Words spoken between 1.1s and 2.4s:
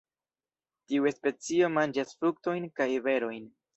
specio manĝas